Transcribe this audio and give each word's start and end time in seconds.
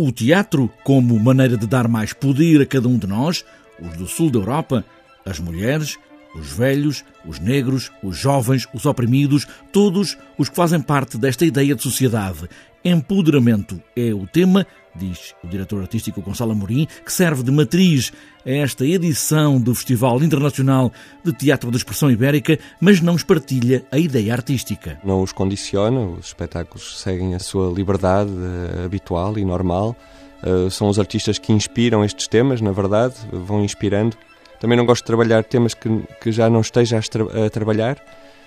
O 0.00 0.12
teatro 0.12 0.70
como 0.84 1.18
maneira 1.18 1.56
de 1.56 1.66
dar 1.66 1.88
mais 1.88 2.12
poder 2.12 2.62
a 2.62 2.66
cada 2.66 2.86
um 2.86 2.96
de 2.96 3.08
nós, 3.08 3.44
os 3.82 3.96
do 3.96 4.06
sul 4.06 4.30
da 4.30 4.38
Europa, 4.38 4.84
as 5.26 5.40
mulheres, 5.40 5.98
os 6.34 6.52
velhos, 6.52 7.04
os 7.26 7.38
negros, 7.38 7.90
os 8.02 8.16
jovens, 8.16 8.66
os 8.72 8.86
oprimidos, 8.86 9.46
todos 9.72 10.16
os 10.36 10.48
que 10.48 10.56
fazem 10.56 10.80
parte 10.80 11.18
desta 11.18 11.44
ideia 11.44 11.74
de 11.74 11.82
sociedade. 11.82 12.48
Empoderamento 12.84 13.82
é 13.96 14.14
o 14.14 14.26
tema, 14.26 14.66
diz 14.94 15.34
o 15.42 15.48
diretor 15.48 15.80
artístico 15.80 16.22
Gonçalo 16.22 16.52
Amorim, 16.52 16.86
que 17.04 17.12
serve 17.12 17.42
de 17.42 17.50
matriz 17.50 18.12
a 18.46 18.50
esta 18.50 18.86
edição 18.86 19.60
do 19.60 19.74
Festival 19.74 20.22
Internacional 20.22 20.92
de 21.24 21.32
Teatro 21.32 21.70
de 21.70 21.76
Expressão 21.76 22.10
Ibérica, 22.10 22.58
mas 22.80 23.00
não 23.00 23.16
espartilha 23.16 23.84
a 23.90 23.98
ideia 23.98 24.32
artística. 24.32 24.98
Não 25.04 25.22
os 25.22 25.32
condiciona, 25.32 26.00
os 26.00 26.26
espetáculos 26.26 27.00
seguem 27.00 27.34
a 27.34 27.40
sua 27.40 27.72
liberdade 27.72 28.30
uh, 28.30 28.84
habitual 28.84 29.36
e 29.36 29.44
normal. 29.44 29.96
Uh, 30.42 30.70
são 30.70 30.88
os 30.88 31.00
artistas 31.00 31.36
que 31.36 31.52
inspiram 31.52 32.04
estes 32.04 32.28
temas, 32.28 32.60
na 32.60 32.70
verdade, 32.70 33.14
vão 33.32 33.64
inspirando. 33.64 34.16
Também 34.60 34.76
não 34.76 34.84
gosto 34.84 35.02
de 35.02 35.06
trabalhar 35.06 35.44
temas 35.44 35.74
que, 35.74 35.88
que 36.20 36.32
já 36.32 36.50
não 36.50 36.60
esteja 36.60 36.98
a, 36.98 37.02
tra 37.02 37.46
a 37.46 37.50
trabalhar. 37.50 37.96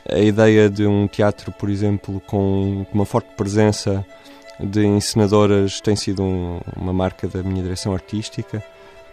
A 0.09 0.19
ideia 0.19 0.69
de 0.69 0.85
um 0.85 1.07
teatro, 1.07 1.51
por 1.51 1.69
exemplo, 1.69 2.21
com 2.27 2.85
uma 2.91 3.05
forte 3.05 3.29
presença 3.35 4.05
de 4.59 4.85
encenadoras 4.85 5.79
tem 5.79 5.95
sido 5.95 6.23
um, 6.23 6.59
uma 6.75 6.93
marca 6.93 7.27
da 7.27 7.41
minha 7.41 7.63
direção 7.63 7.93
artística. 7.93 8.63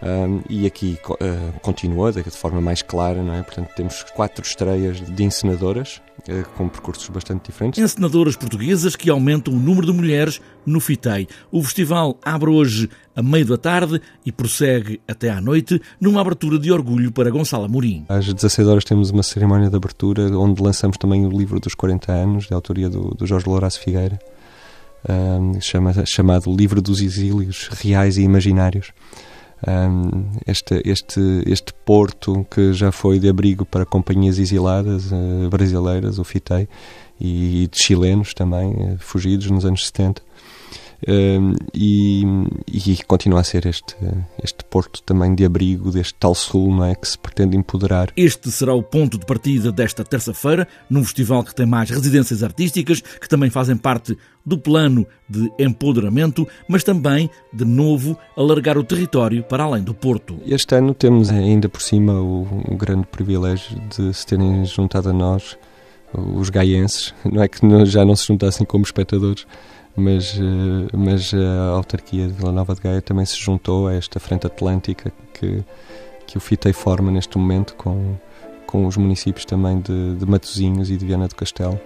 Um, 0.01 0.43
e 0.49 0.65
aqui 0.65 0.97
uh, 1.11 1.61
continua 1.61 2.13
de 2.13 2.23
forma 2.31 2.61
mais 2.61 2.83
clara, 2.83 3.21
não 3.23 3.35
é? 3.35 3.43
Portanto, 3.43 3.71
temos 3.75 4.05
quatro 4.15 4.45
estreias 4.45 5.01
de 5.01 5.25
encenadoras 5.25 6.01
uh, 6.29 6.49
com 6.57 6.69
percursos 6.69 7.09
bastante 7.09 7.47
diferentes. 7.47 7.83
Encenadoras 7.83 8.37
portuguesas 8.37 8.95
que 8.95 9.11
aumentam 9.11 9.53
o 9.53 9.59
número 9.59 9.87
de 9.87 9.93
mulheres 9.93 10.41
no 10.65 10.79
FITEI. 10.79 11.27
O 11.51 11.63
festival 11.65 12.17
abre 12.25 12.49
hoje 12.49 12.89
a 13.17 13.23
meio 13.23 13.45
da 13.45 13.57
tarde 13.57 14.01
e 14.25 14.31
prossegue 14.31 15.01
até 15.09 15.31
à 15.31 15.41
noite 15.41 15.81
numa 16.01 16.21
abertura 16.21 16.61
de 16.61 16.71
orgulho 16.71 17.11
para 17.11 17.29
Gonçalo 17.31 17.65
Amorim. 17.65 18.05
Às 18.09 18.33
16 18.33 18.69
horas 18.69 18.85
temos 18.85 19.11
uma 19.11 19.25
cerimónia 19.25 19.69
de 19.69 19.75
abertura 19.75 20.23
onde 20.39 20.63
lançamos 20.63 20.97
também 20.97 21.27
o 21.27 21.31
livro 21.31 21.59
dos 21.59 21.75
40 21.75 22.13
anos, 22.13 22.47
de 22.47 22.55
autoria 22.55 22.89
do, 22.89 23.11
do 23.17 23.27
Jorge 23.27 23.49
Lourenço 23.49 23.81
Figueira, 23.81 24.17
um, 25.09 25.61
chama, 25.61 26.07
chamado 26.07 26.55
Livro 26.55 26.81
dos 26.81 27.01
Exílios 27.01 27.69
Reais 27.73 28.17
e 28.17 28.23
Imaginários 28.23 28.93
um, 29.67 30.31
este, 30.47 30.83
este, 30.85 31.21
este 31.47 31.73
porto 31.85 32.47
que 32.51 32.73
já 32.73 32.93
foi 32.93 33.19
de 33.19 33.29
abrigo 33.29 33.65
para 33.65 33.85
companhias 33.85 34.39
exiladas 34.39 35.11
uh, 35.11 35.49
brasileiras, 35.51 36.19
o 36.19 36.25
FITEI, 36.25 36.69
e 37.21 37.69
de 37.71 37.83
chilenos 37.83 38.33
também, 38.35 38.71
uh, 38.71 38.97
fugidos 38.99 39.51
nos 39.51 39.65
anos 39.65 39.87
70. 39.87 40.23
E, 41.07 42.25
e, 42.67 43.03
continua 43.07 43.41
a 43.41 43.45
ser 43.45 43.67
este, 43.67 43.95
este 44.43 44.65
porto 44.65 45.01
também 45.03 45.35
de 45.35 45.45
abrigo 45.45 45.91
deste 45.93 46.15
tal 46.15 46.35
sul 46.35 46.75
não 46.75 46.85
é, 46.85 46.95
que 46.95 47.07
se 47.07 47.17
pretende 47.17 47.57
empoderar. 47.57 48.11
Este 48.17 48.51
será 48.51 48.75
o 48.75 48.83
ponto 48.83 49.19
de 49.19 49.25
partida 49.25 49.71
desta 49.71 50.05
terça-feira, 50.05 50.67
num 50.91 51.05
festival 51.05 51.45
que 51.45 51.55
tem 51.55 51.67
mais 51.67 51.89
residências 51.91 52.43
artísticas, 52.43 53.01
que 53.01 53.29
também 53.29 53.49
fazem 53.49 53.77
parte 53.77 54.19
do 54.45 54.59
plano 54.59 55.07
de 55.29 55.51
empoderamento, 55.59 56.49
mas 56.67 56.83
também, 56.83 57.31
de 57.53 57.65
novo, 57.65 58.19
alargar 58.37 58.77
o 58.79 58.83
território 58.83 59.45
para 59.45 59.65
além 59.65 59.83
do 59.83 59.95
Porto. 59.95 60.41
Este 60.47 60.75
ano 60.75 60.95
temos 60.95 61.31
ainda 61.31 61.69
por 61.69 61.83
cima 61.83 62.15
o, 62.15 62.43
o 62.67 62.77
grande 62.77 63.07
privilégio 63.07 63.81
de 63.95 64.13
se 64.13 64.27
terem 64.27 64.65
juntado 64.65 65.11
a 65.11 65.13
nós 65.13 65.57
os 66.13 66.49
gaienses, 66.49 67.15
não 67.31 67.43
é 67.43 67.49
que 67.49 67.61
já 67.85 68.05
não 68.05 68.17
se 68.17 68.27
juntassem 68.27 68.67
como 68.67 68.83
espectadores, 68.83 69.47
mas, 69.99 70.39
eh, 70.39 70.97
mas 70.97 71.35
a 71.35 71.71
autarquia 71.71 72.27
de 72.27 72.33
Vila 72.33 72.53
Nova 72.53 72.75
de 72.75 72.81
Gaia 72.81 73.03
também 73.03 73.27
se 73.27 73.37
juntou 73.37 73.89
a 73.89 73.95
esta 73.95 74.21
frente 74.21 74.47
atlântica 74.47 75.13
que, 75.35 75.65
que 76.27 76.39
o 76.39 76.41
FITEI 76.41 76.73
forma 76.73 77.11
neste 77.11 77.37
momento 77.37 77.75
com, 77.75 78.17
com 78.67 78.87
os 78.87 78.97
municípios 78.97 79.45
também 79.45 79.81
de, 79.81 80.15
de 80.17 80.27
Matosinhos 80.27 80.91
e 80.91 80.97
de 80.97 81.05
Viana 81.05 81.29
do 81.29 81.35
Castelo. 81.35 81.79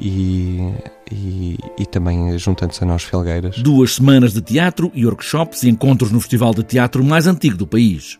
E, 0.00 0.72
e, 1.12 1.56
e, 1.78 1.86
também 1.86 2.36
juntando-se 2.36 2.82
a 2.82 2.86
nós 2.86 3.04
Felgueiras. 3.04 3.58
Duas 3.58 3.94
semanas 3.94 4.32
de 4.32 4.42
teatro 4.42 4.90
e 4.92 5.06
workshops 5.06 5.62
e 5.62 5.68
encontros 5.68 6.10
no 6.10 6.18
festival 6.18 6.52
de 6.52 6.64
teatro 6.64 7.04
mais 7.04 7.28
antigo 7.28 7.56
do 7.56 7.64
país. 7.64 8.18